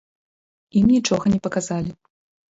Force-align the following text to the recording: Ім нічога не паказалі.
Ім 0.81 0.87
нічога 0.93 1.25
не 1.35 1.39
паказалі. 1.45 1.91